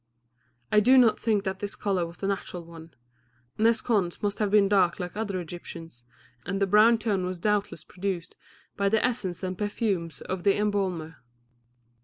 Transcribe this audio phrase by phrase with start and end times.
[0.71, 2.95] I do not think that this colour was the natural one;
[3.59, 6.03] Nes Khons must have been dark like other Egyptians,
[6.43, 8.35] and the brown tone was doubtless produced
[8.75, 11.17] by the essences and perfumes of the embalmer.